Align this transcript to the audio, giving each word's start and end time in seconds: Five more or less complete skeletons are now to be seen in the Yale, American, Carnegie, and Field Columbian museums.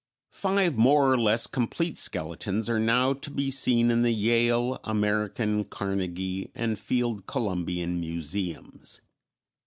Five 0.31 0.77
more 0.79 1.11
or 1.13 1.17
less 1.19 1.45
complete 1.45 1.95
skeletons 1.95 2.67
are 2.71 2.79
now 2.79 3.13
to 3.13 3.29
be 3.29 3.51
seen 3.51 3.91
in 3.91 4.01
the 4.01 4.09
Yale, 4.11 4.79
American, 4.83 5.63
Carnegie, 5.63 6.49
and 6.55 6.79
Field 6.79 7.27
Columbian 7.27 7.99
museums. 7.99 9.01